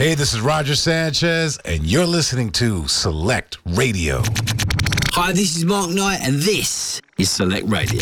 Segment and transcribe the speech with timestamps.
[0.00, 4.22] Hey, this is Roger Sanchez, and you're listening to Select Radio.
[5.12, 8.00] Hi, this is Mark Knight, and this is Select Radio.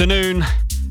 [0.00, 0.42] Afternoon.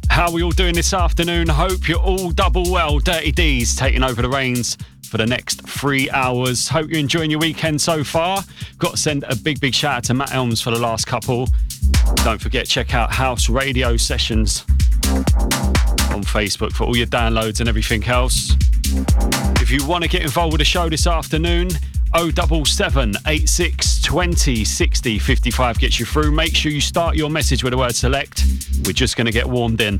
[0.07, 1.47] How are we all doing this afternoon?
[1.47, 2.99] Hope you're all double well.
[2.99, 4.77] Dirty D's taking over the reins
[5.09, 6.67] for the next three hours.
[6.67, 8.43] Hope you're enjoying your weekend so far.
[8.77, 11.47] Got to send a big, big shout out to Matt Elms for the last couple.
[12.17, 14.63] Don't forget, check out House Radio Sessions
[16.11, 18.55] on Facebook for all your downloads and everything else.
[19.59, 21.71] If you want to get involved with the show this afternoon,
[22.15, 26.31] 077 86 20 60 55 gets you through.
[26.31, 28.43] Make sure you start your message with the word select.
[28.89, 29.99] We're just going to get warmed in.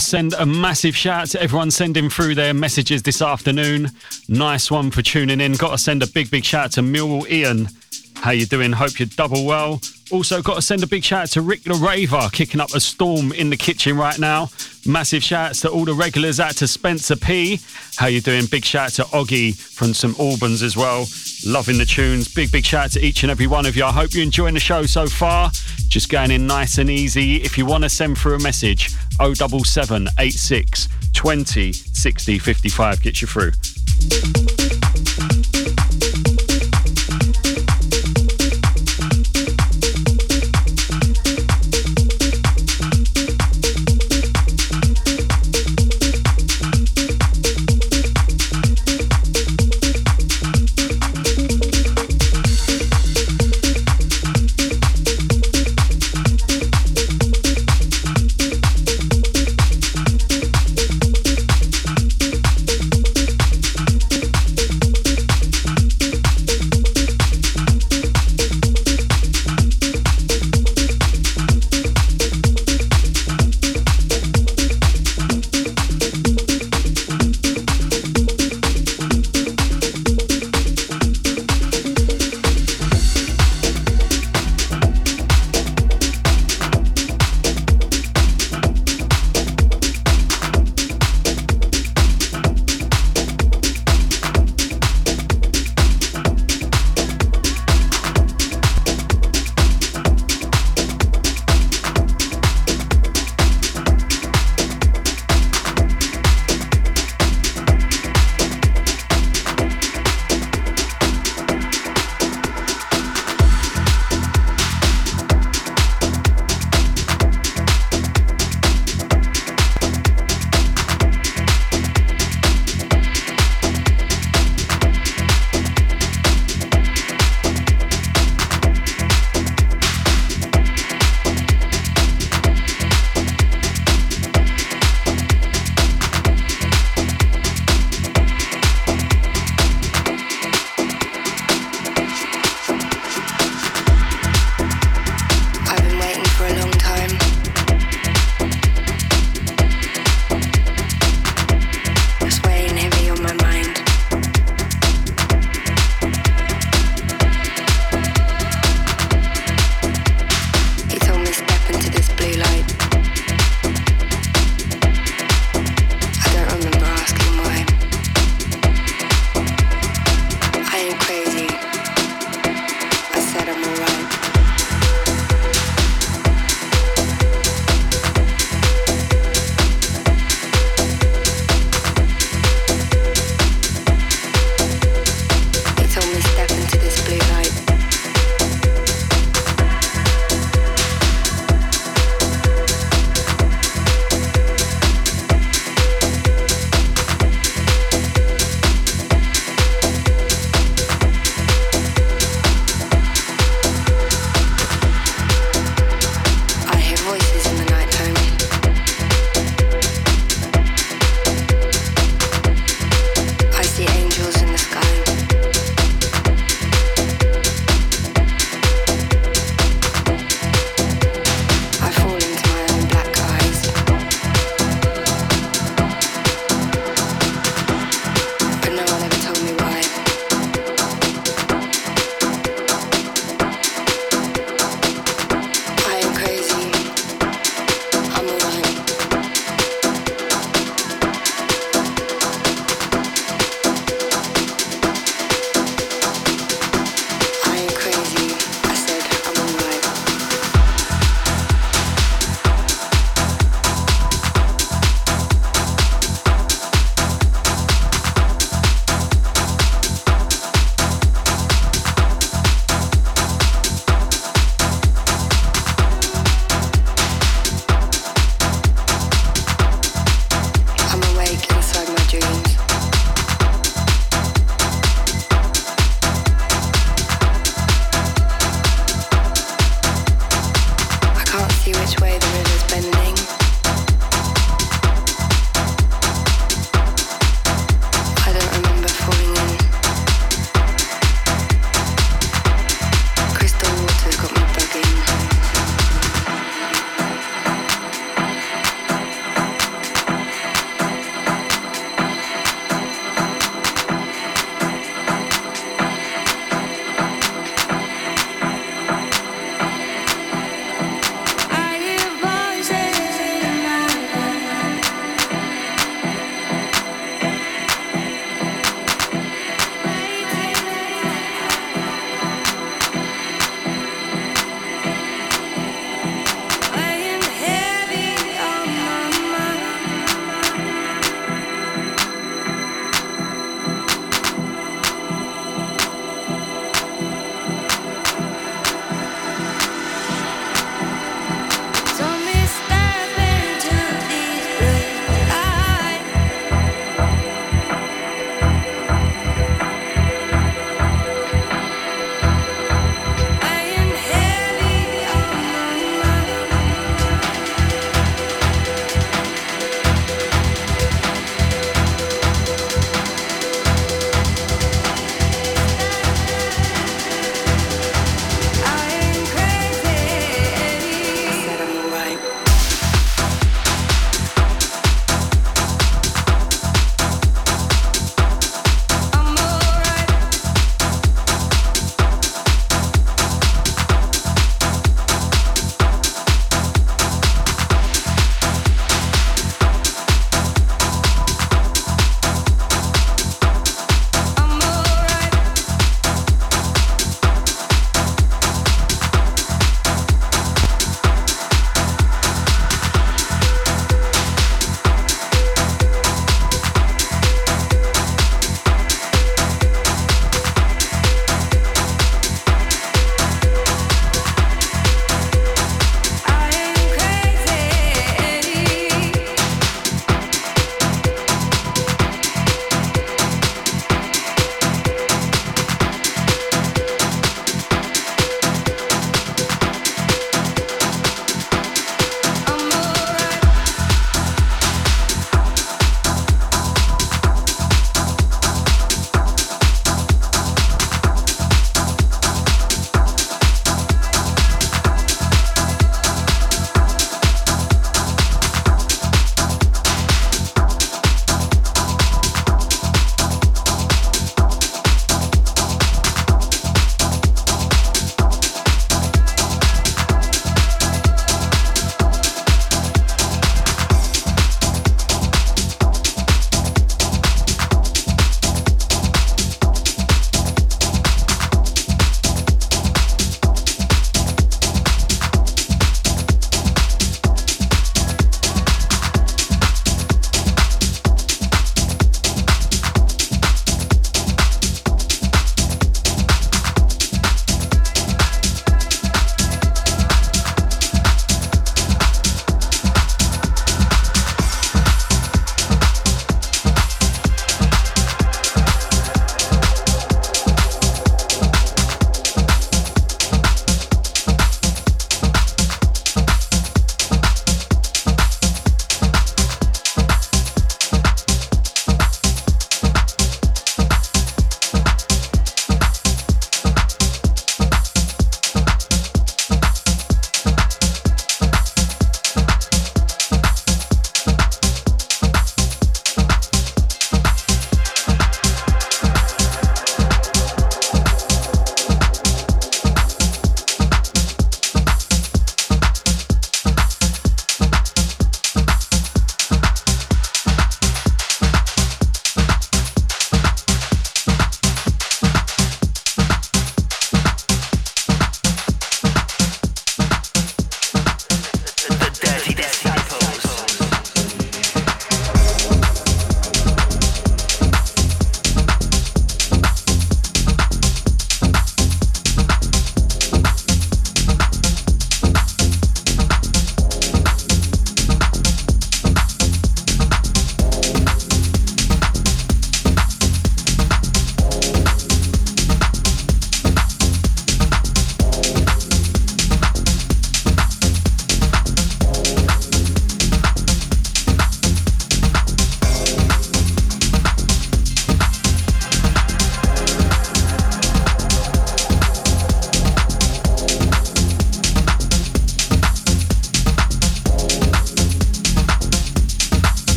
[0.00, 3.90] To send a massive shout to everyone sending through their messages this afternoon.
[4.28, 5.52] Nice one for tuning in.
[5.52, 7.68] Got to send a big, big shout to Millwall Ian.
[8.16, 8.72] How you doing?
[8.72, 9.80] Hope you're double well.
[10.10, 13.32] Also got to send a big shout to Rick the Raver, kicking up a storm
[13.32, 14.48] in the kitchen right now.
[14.86, 17.60] Massive shouts to all the regulars out to Spencer P.
[17.96, 18.46] How you doing?
[18.46, 21.06] Big shout to Oggy from St Albans as well.
[21.44, 22.32] Loving the tunes.
[22.32, 23.84] Big, big shout out to each and every one of you.
[23.84, 25.50] I hope you're enjoying the show so far.
[25.88, 27.36] Just going in nice and easy.
[27.36, 34.69] If you want to send through a message, 07786 20 60 55 gets you through.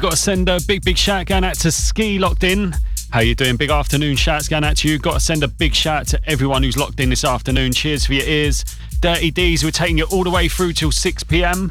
[0.00, 2.74] We've got to send a big, big shout going out to Ski Locked In.
[3.10, 3.56] How you doing?
[3.56, 4.98] Big afternoon shouts going out to you.
[4.98, 7.72] Got to send a big shout to everyone who's locked in this afternoon.
[7.72, 8.64] Cheers for your ears.
[9.00, 11.70] Dirty D's, we're taking you all the way through till 6 p.m.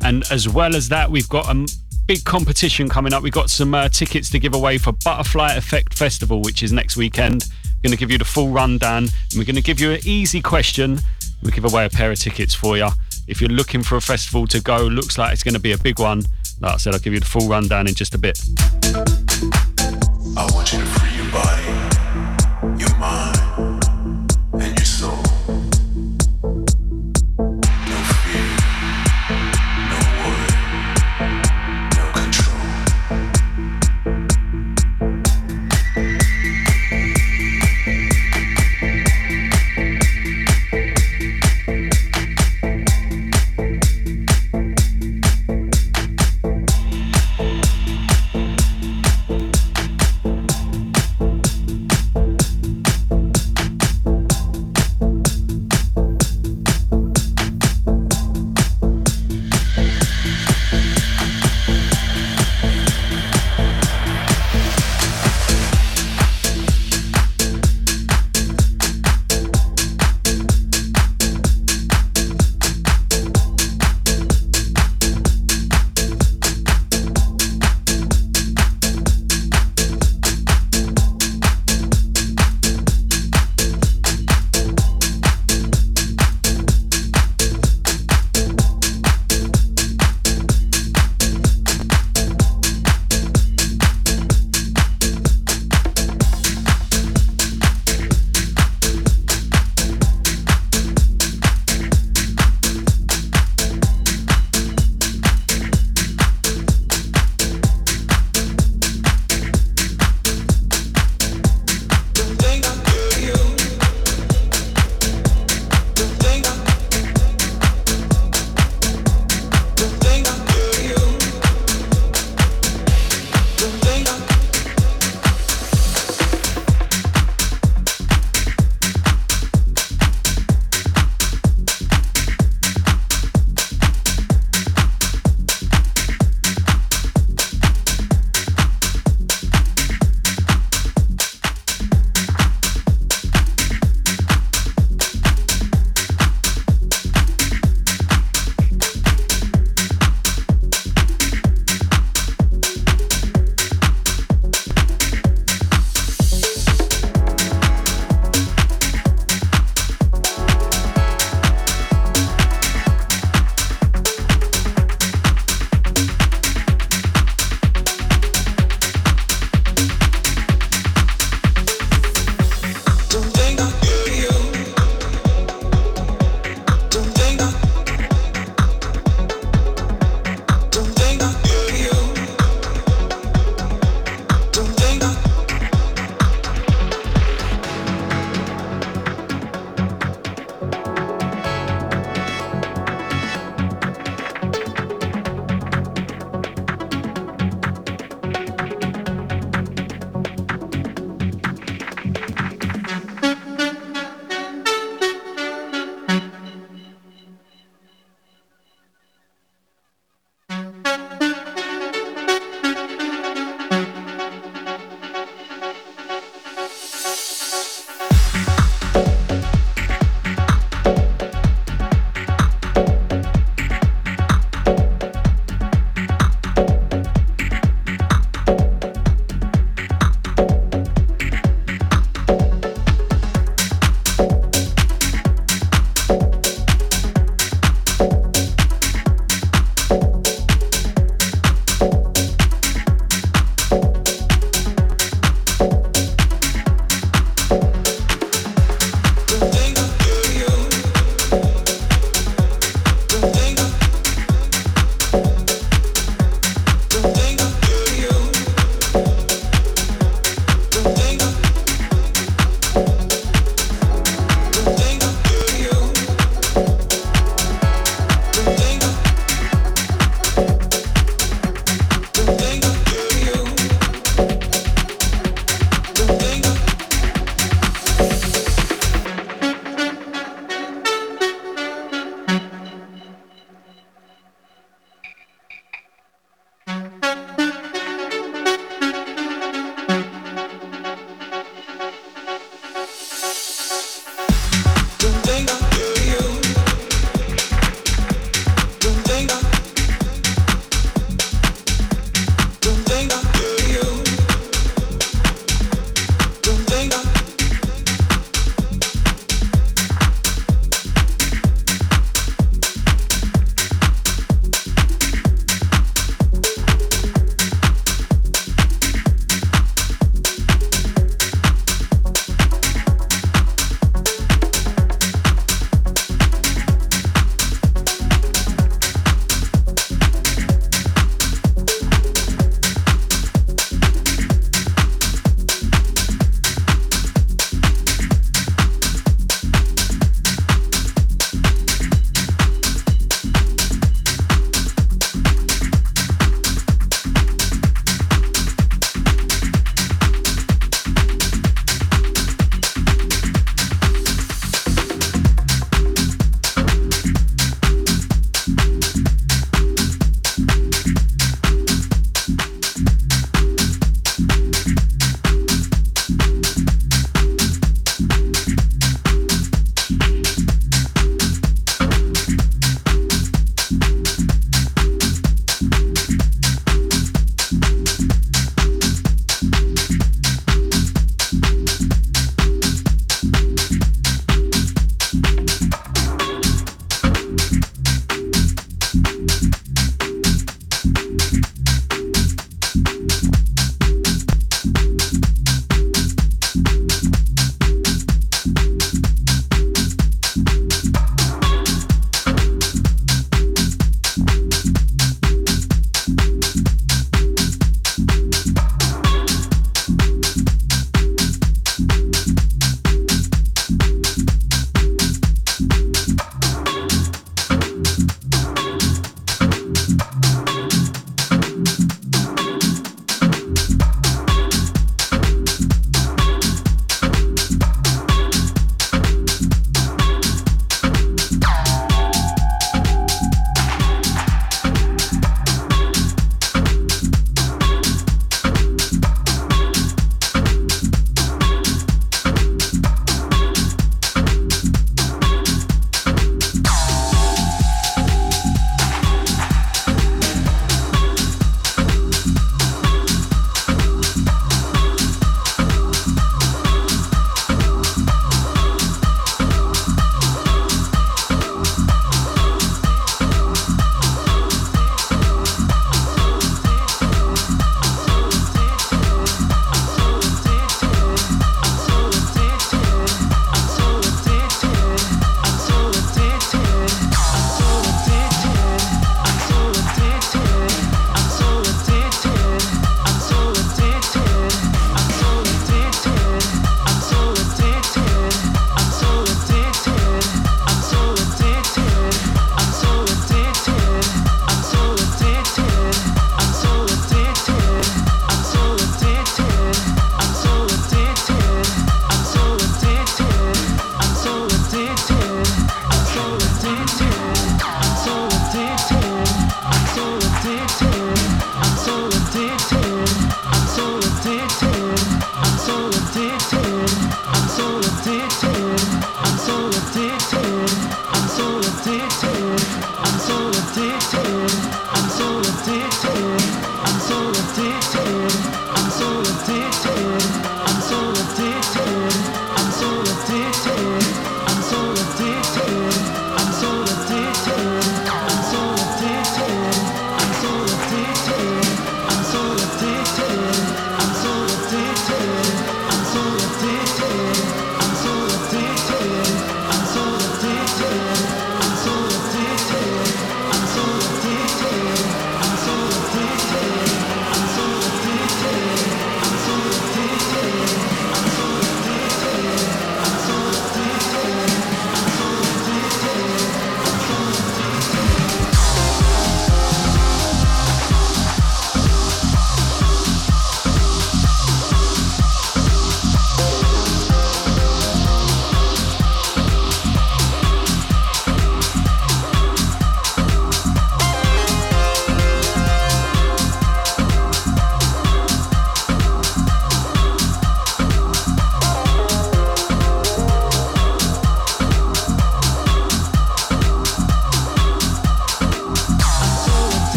[0.00, 1.66] And as well as that, we've got a
[2.06, 3.22] big competition coming up.
[3.22, 6.96] We've got some uh, tickets to give away for Butterfly Effect Festival, which is next
[6.96, 7.44] weekend.
[7.62, 10.00] We're going to give you the full rundown and we're going to give you an
[10.06, 11.00] easy question.
[11.42, 12.88] We'll give away a pair of tickets for you.
[13.28, 15.78] If you're looking for a festival to go, looks like it's going to be a
[15.78, 16.22] big one.
[16.60, 18.38] Like I said, I'll give you the full rundown in just a bit.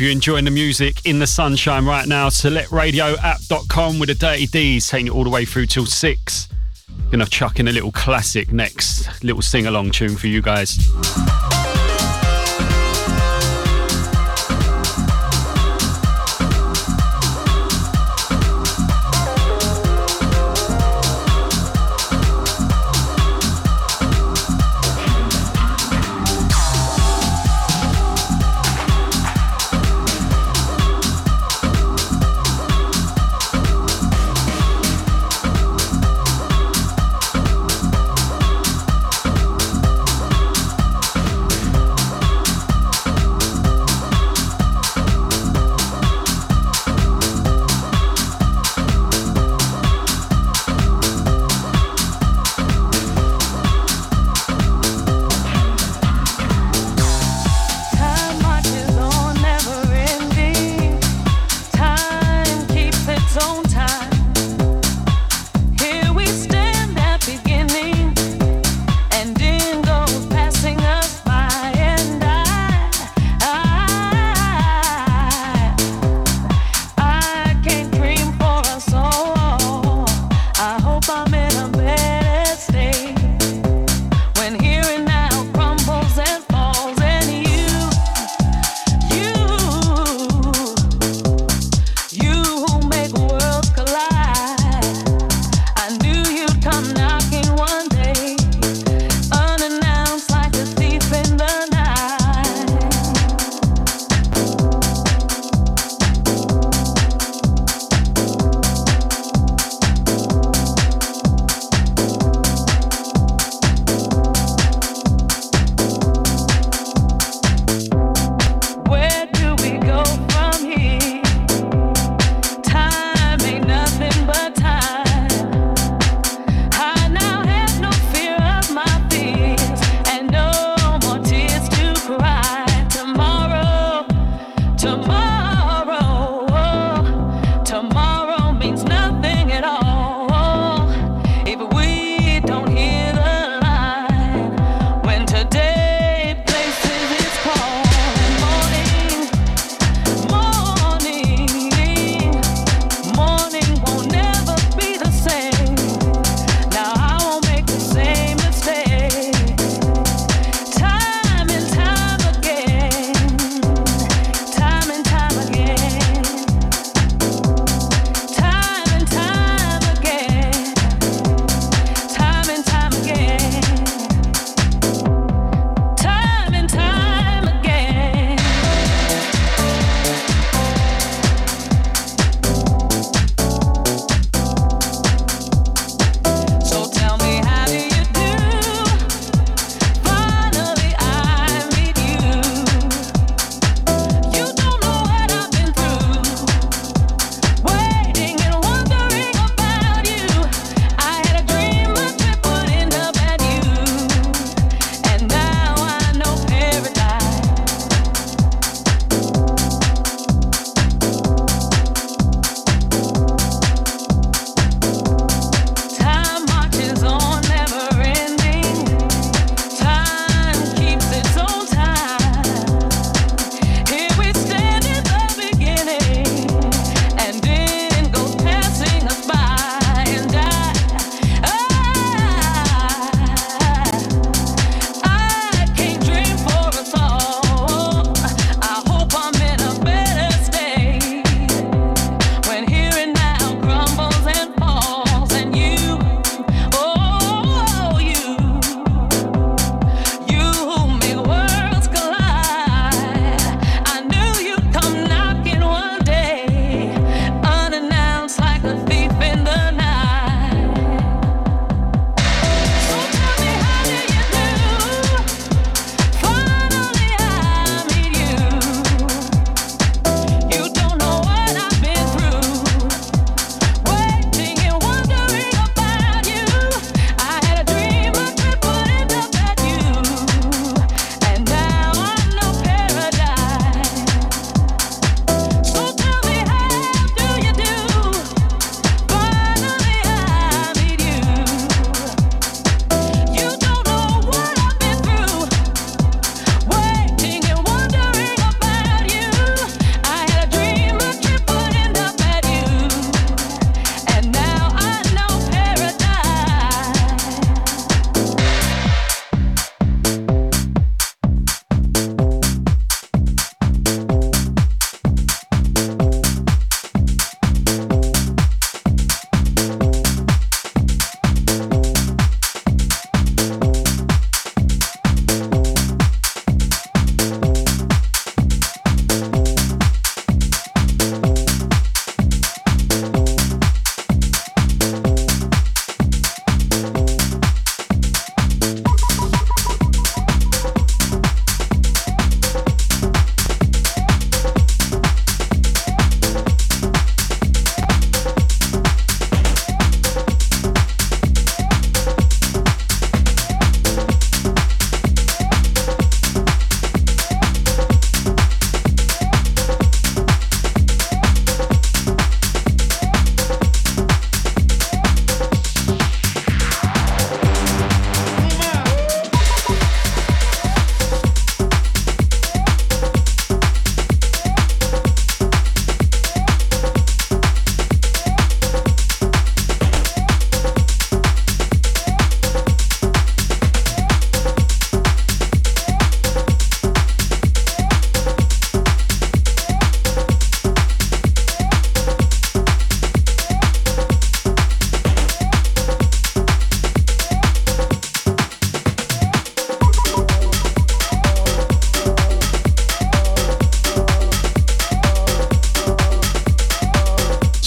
[0.00, 2.30] You're enjoying the music in the sunshine right now.
[2.30, 6.48] SelectRadioApp.com with the Dirty D's taking it all the way through till six.
[7.10, 10.78] Gonna chuck in a little classic next, little sing along tune for you guys.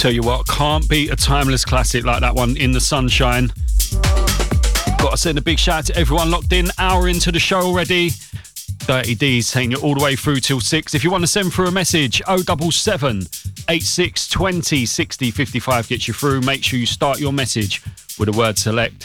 [0.03, 3.47] Tell you what, can't beat a timeless classic like that one, In the Sunshine.
[4.97, 7.61] Got to send a big shout out to everyone locked in, hour into the show
[7.61, 8.09] already.
[8.79, 10.93] Dirty D's taking you all the way through till six.
[10.93, 13.19] If you want to send through a message, 077
[13.69, 16.41] 8620 60 55 gets you through.
[16.41, 17.81] Make sure you start your message
[18.19, 19.02] with the word select.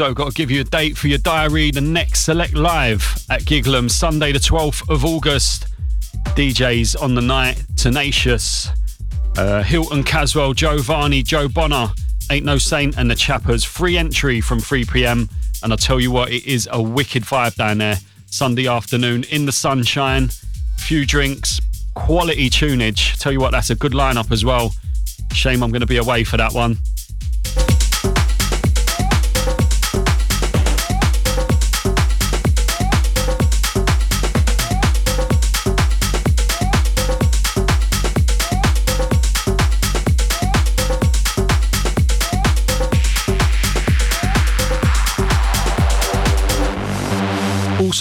[0.00, 1.70] Also, got to give you a date for your diary.
[1.70, 5.66] The next Select Live at Giglam, Sunday, the 12th of August.
[6.34, 8.70] DJs on the night Tenacious,
[9.36, 11.88] uh, Hilton Caswell, Joe Varney, Joe Bonner,
[12.30, 13.62] Ain't No Saint, and the Chappers.
[13.62, 15.28] Free entry from 3 pm.
[15.62, 17.96] And I'll tell you what, it is a wicked vibe down there.
[18.24, 20.30] Sunday afternoon in the sunshine,
[20.78, 21.60] few drinks,
[21.94, 23.18] quality tunage.
[23.18, 24.72] Tell you what, that's a good lineup as well.
[25.34, 26.78] Shame I'm going to be away for that one.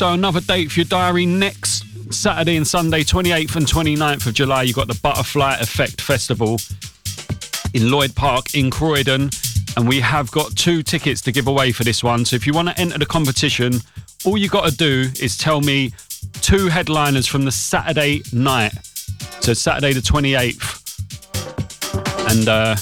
[0.02, 4.64] Also, another date for your diary next Saturday and Sunday, 28th and 29th of July.
[4.64, 6.58] You've got the Butterfly Effect Festival
[7.74, 9.30] in Lloyd Park in Croydon.
[9.76, 12.24] And we have got two tickets to give away for this one.
[12.24, 13.74] So if you want to enter the competition,
[14.24, 15.92] all you got to do is tell me
[16.36, 18.72] two headliners from the Saturday night.
[19.42, 20.78] So Saturday the 28th.
[22.32, 22.78] And uh,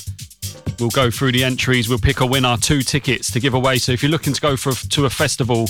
[0.79, 1.89] we'll go through the entries.
[1.89, 3.79] We'll pick a winner, two tickets to give away.
[3.79, 5.67] So if you're looking to go for to a festival,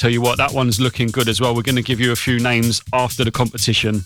[0.00, 1.54] tell you what, that one's looking good as well.
[1.54, 4.02] We're going to give you a few names after the competition.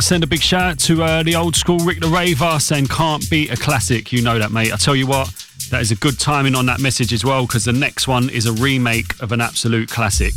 [0.00, 2.86] To send a big shout out to uh, the old school Rick the Raver saying
[2.86, 4.12] can't beat a classic.
[4.12, 4.72] You know that, mate.
[4.72, 5.28] I tell you what,
[5.70, 8.46] that is a good timing on that message as well because the next one is
[8.46, 10.34] a remake of an absolute classic.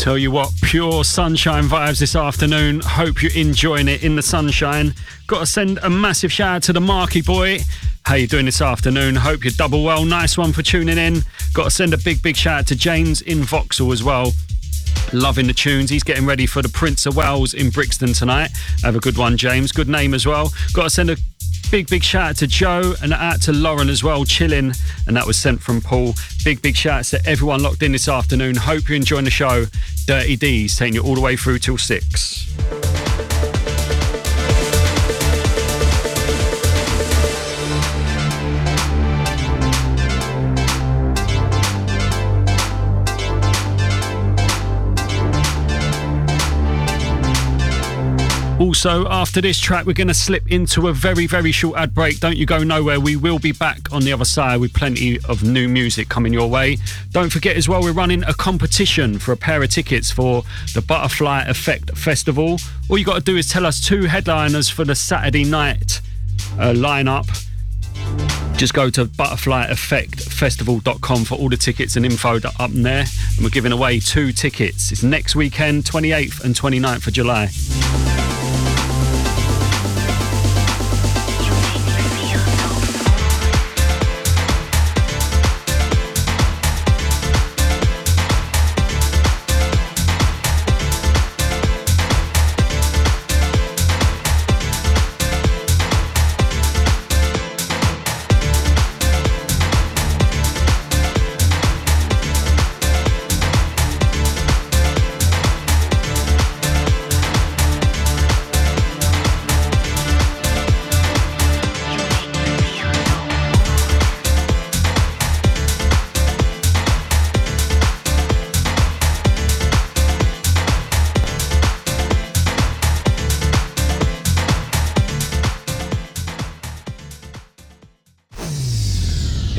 [0.00, 2.80] Tell you what, pure sunshine vibes this afternoon.
[2.82, 4.94] Hope you're enjoying it in the sunshine.
[5.26, 7.58] Got to send a massive shout out to the Marky boy.
[8.06, 9.14] How you doing this afternoon?
[9.14, 10.06] Hope you're double well.
[10.06, 11.20] Nice one for tuning in.
[11.52, 14.32] Got to send a big, big shout out to James in Vauxhall as well.
[15.12, 15.90] Loving the tunes.
[15.90, 18.52] He's getting ready for the Prince of Wales in Brixton tonight.
[18.82, 19.70] Have a good one, James.
[19.70, 20.50] Good name as well.
[20.72, 21.18] Got to send a
[21.70, 24.72] Big, big shout out to Joe and out to Lauren as well, chilling.
[25.06, 26.14] And that was sent from Paul.
[26.44, 28.56] Big, big shout out to everyone locked in this afternoon.
[28.56, 29.66] Hope you're enjoying the show.
[30.06, 32.46] Dirty D's taking you all the way through till six.
[48.60, 52.20] Also, after this track, we're going to slip into a very, very short ad break.
[52.20, 53.00] Don't you go nowhere.
[53.00, 56.48] We will be back on the other side with plenty of new music coming your
[56.48, 56.76] way.
[57.12, 60.80] Don't forget as well, we're running a competition for a pair of tickets for the
[60.80, 62.58] Butterfly Effect Festival.
[62.88, 66.00] All you got to do is tell us two headliners for the Saturday night
[66.52, 67.26] uh, lineup.
[68.56, 73.06] Just go to butterflyeffectfestival.com for all the tickets and info up there.
[73.36, 74.92] And we're giving away two tickets.
[74.92, 77.48] It's next weekend, 28th and 29th of July.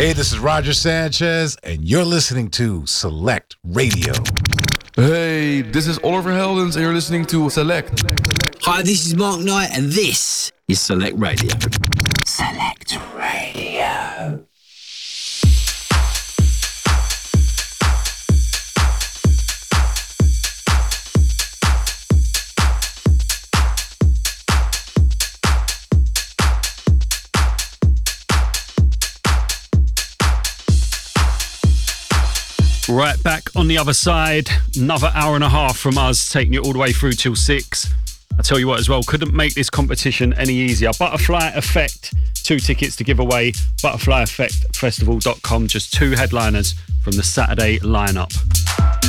[0.02, 4.14] Hey, this is Roger Sanchez, and you're listening to Select Radio.
[4.96, 8.02] Hey, this is Oliver Heldens, and you're listening to Select.
[8.62, 11.52] Hi, this is Mark Knight, and this is Select Radio.
[32.92, 36.62] Right back on the other side, another hour and a half from us, taking you
[36.62, 37.90] all the way through till six.
[38.38, 40.92] I tell you what, as well, couldn't make this competition any easier.
[41.00, 42.14] Butterfly Effect,
[42.44, 43.54] two tickets to give away.
[43.82, 49.01] ButterflyEffectFestival.com, just two headliners from the Saturday lineup.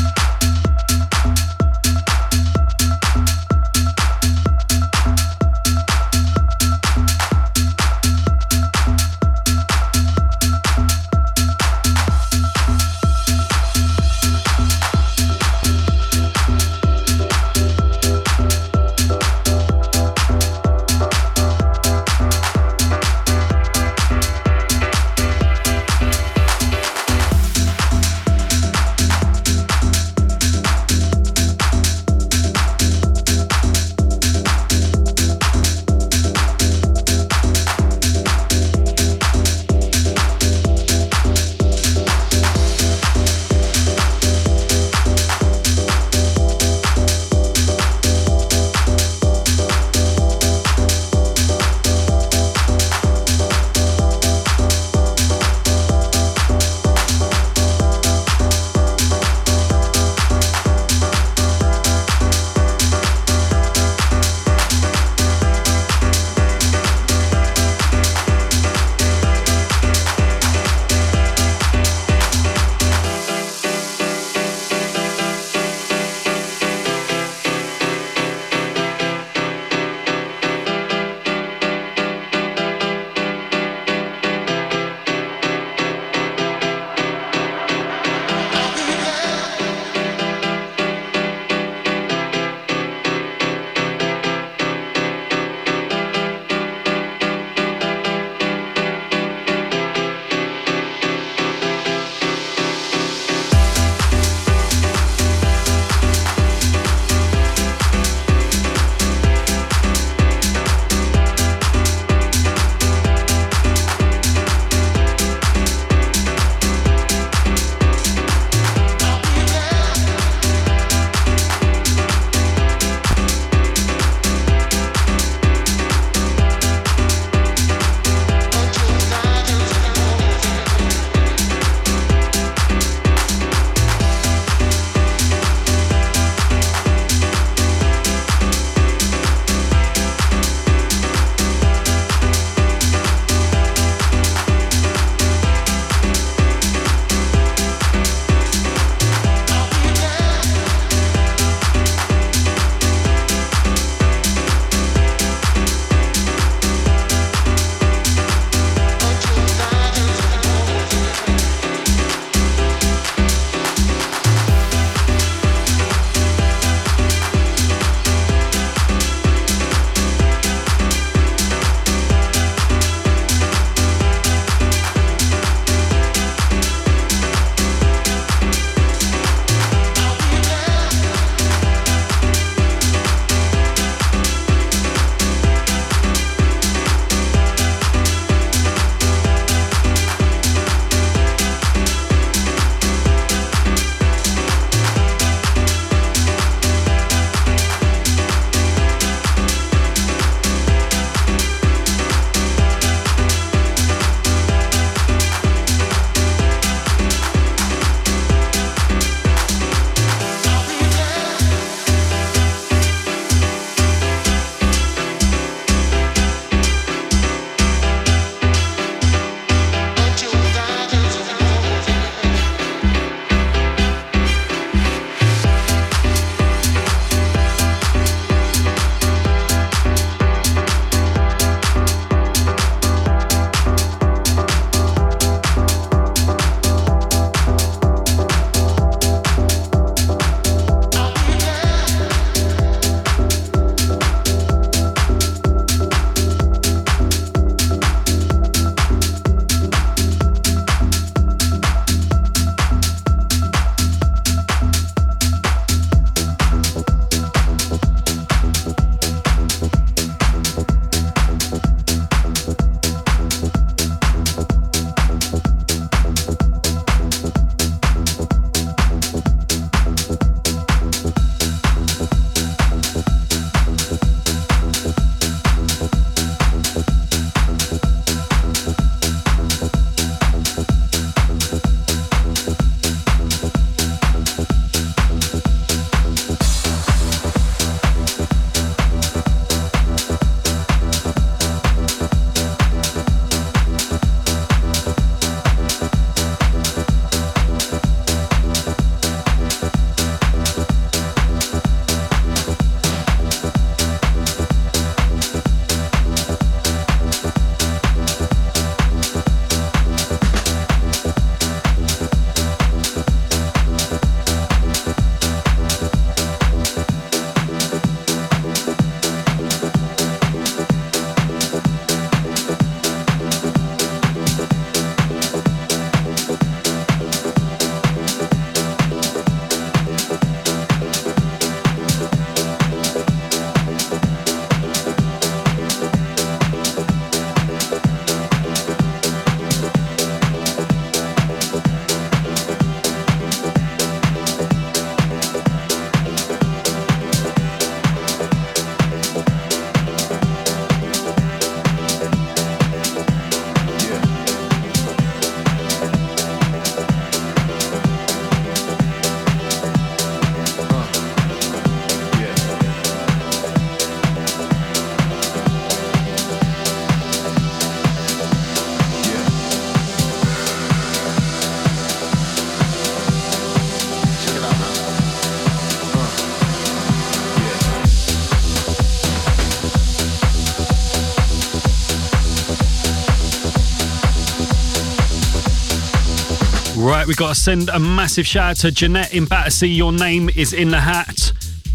[387.03, 389.67] Right, we got to send a massive shout out to Jeanette in Battersea.
[389.67, 391.33] Your name is in the hat.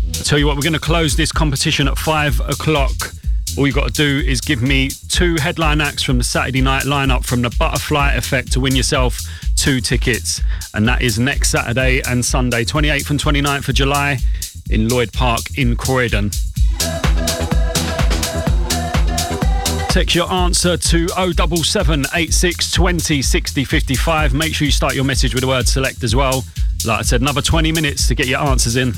[0.08, 2.94] I tell you what, we're going to close this competition at five o'clock.
[3.58, 6.84] All you've got to do is give me two headline acts from the Saturday night
[6.84, 9.20] lineup from the Butterfly Effect to win yourself
[9.58, 10.40] two tickets.
[10.74, 14.20] And that is next Saturday and Sunday, 28th and 29th of July
[14.70, 16.32] in Lloyd Park in Croydon.
[19.98, 24.34] Text your answer to 077 86 20 60 55.
[24.36, 26.44] Make sure you start your message with the word select as well.
[26.86, 28.94] Like I said, another 20 minutes to get your answers in.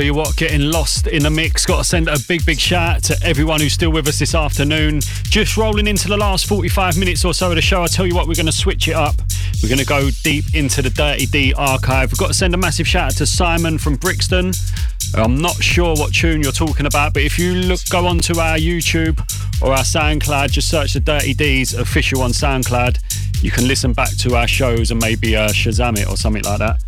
[0.00, 1.66] Tell you what, getting lost in the mix.
[1.66, 4.34] Got to send a big, big shout out to everyone who's still with us this
[4.34, 5.00] afternoon.
[5.24, 7.82] Just rolling into the last 45 minutes or so of the show.
[7.82, 9.16] I tell you what, we're going to switch it up.
[9.62, 12.10] We're going to go deep into the Dirty D archive.
[12.10, 14.52] We've got to send a massive shout out to Simon from Brixton.
[15.16, 18.56] I'm not sure what tune you're talking about, but if you look, go onto our
[18.56, 19.20] YouTube
[19.60, 23.42] or our SoundCloud, just search the Dirty D's official on SoundCloud.
[23.44, 26.60] You can listen back to our shows and maybe uh, Shazam it or something like
[26.60, 26.79] that.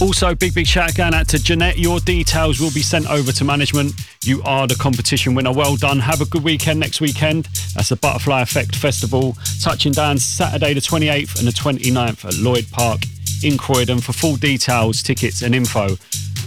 [0.00, 1.78] Also, big, big shout going out to Jeanette.
[1.78, 3.94] Your details will be sent over to management.
[4.24, 5.52] You are the competition winner.
[5.52, 6.00] Well done.
[6.00, 7.48] Have a good weekend next weekend.
[7.74, 9.38] That's the Butterfly Effect Festival.
[9.62, 13.00] Touching down Saturday the 28th and the 29th at Lloyd Park
[13.42, 14.00] in Croydon.
[14.00, 15.96] For full details, tickets, and info,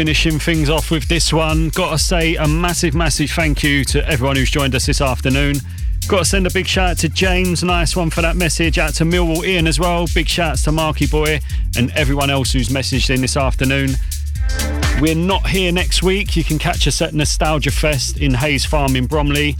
[0.00, 1.68] Finishing things off with this one.
[1.68, 5.56] Gotta say a massive, massive thank you to everyone who's joined us this afternoon.
[6.08, 7.62] Got to send a big shout out to James.
[7.62, 8.78] Nice one for that message.
[8.78, 10.06] Out to Millwall Ian as well.
[10.14, 11.40] Big shouts to Marky Boy
[11.76, 13.90] and everyone else who's messaged in this afternoon.
[15.02, 16.34] We're not here next week.
[16.34, 19.54] You can catch us at Nostalgia Fest in Hayes Farm in Bromley.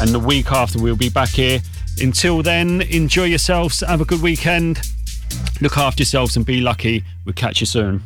[0.00, 1.60] And the week after, we'll be back here.
[2.00, 3.80] Until then, enjoy yourselves.
[3.80, 4.80] Have a good weekend.
[5.60, 7.04] Look after yourselves and be lucky.
[7.26, 8.02] We'll catch you soon.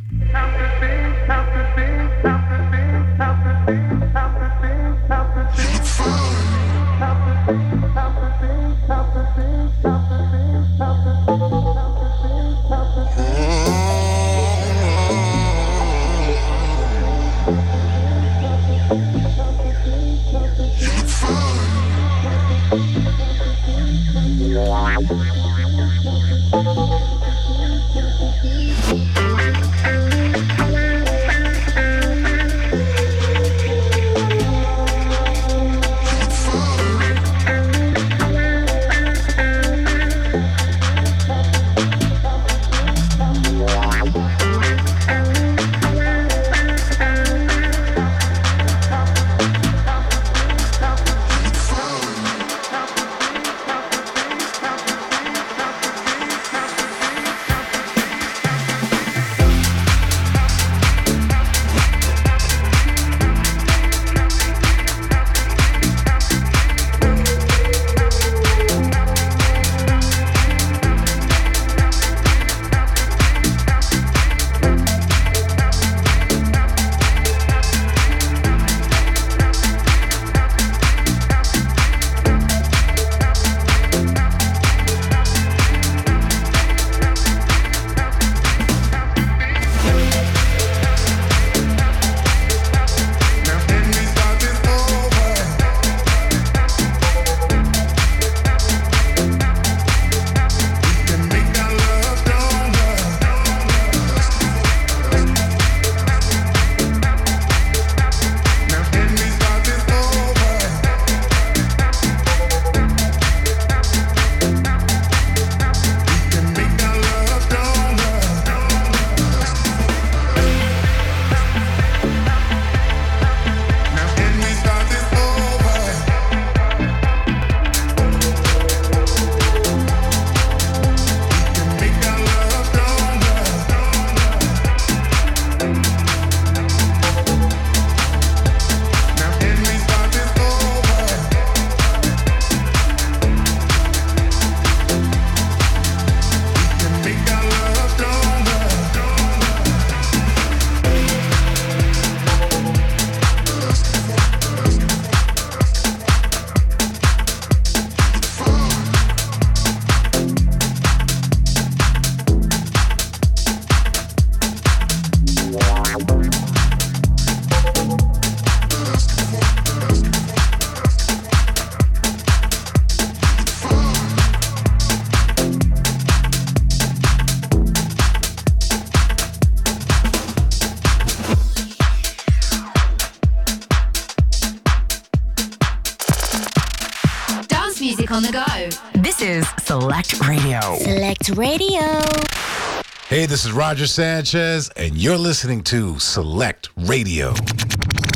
[193.41, 197.33] This is Roger Sanchez, and you're listening to Select Radio.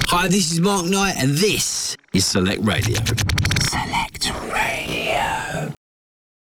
[0.09, 3.01] Hi, this is Mark Knight, and this is Select Radio.